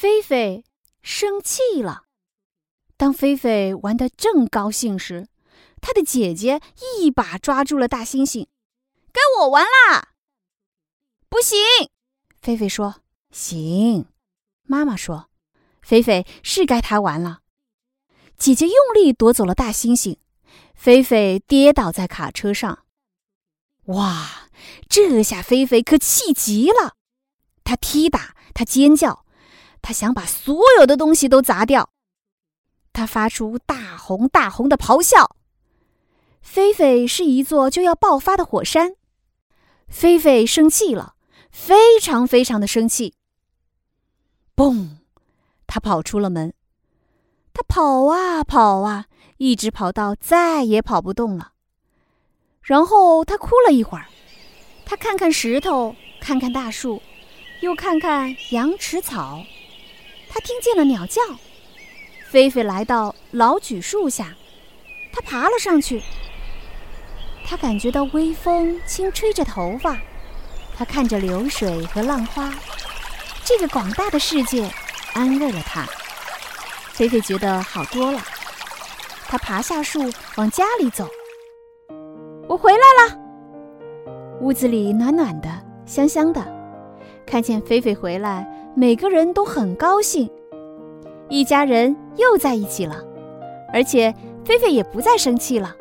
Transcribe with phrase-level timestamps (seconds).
[0.00, 0.64] 菲菲
[1.02, 2.04] 生气了。
[2.96, 5.26] 当菲菲玩得正高兴时，
[5.80, 6.60] 她的姐姐
[7.00, 8.46] 一把抓住了大猩猩
[9.10, 10.10] ，“该我玩啦
[11.28, 11.58] ！”“不行！”
[12.40, 13.00] 菲菲说。
[13.34, 14.06] “行。”
[14.62, 15.30] 妈妈说
[15.82, 17.40] ，“菲菲是该她玩了。”
[18.38, 20.18] 姐姐用力夺走了大猩猩，
[20.76, 22.84] 菲菲跌倒在卡车上。
[23.86, 24.48] 哇！
[24.88, 26.94] 这下菲菲可气极了，
[27.64, 29.24] 她踢打，她尖叫，
[29.88, 31.88] 他想把所有的东西都砸掉。
[32.92, 35.34] 他发出大红大红的咆哮。
[36.42, 38.96] 菲菲是一座就要爆发的火山。
[39.88, 41.14] 菲菲生气了，
[41.50, 43.14] 非常非常的生气。
[44.54, 44.98] 嘣！
[45.66, 46.52] 他跑出了门。
[47.54, 49.06] 他跑啊跑啊，
[49.38, 51.52] 一直跑到再也跑不动了。
[52.60, 54.04] 然后他哭了一会儿。
[54.84, 57.00] 他看看石头，看看大树，
[57.62, 59.42] 又看看羊齿草。
[60.38, 61.20] 她听见了鸟叫。
[62.30, 64.36] 菲菲来到老榉树下，
[65.12, 66.00] 她爬了上去。
[67.44, 69.98] 她感觉到微风轻吹着头发，
[70.76, 72.54] 她看着流水和浪花，
[73.44, 74.70] 这个广大的世界
[75.12, 75.84] 安慰了她。
[76.92, 78.22] 菲菲觉得好多了。
[79.26, 81.08] 她爬下树往家里走。
[82.48, 83.18] 我回来了。
[84.40, 85.48] 屋子里暖暖的，
[85.84, 86.40] 香香的。
[87.26, 88.46] 看见菲菲回来，
[88.80, 90.30] 每个人都很高兴，
[91.28, 93.02] 一家人又在一起了。
[93.72, 95.74] 而且菲菲也不再生气了。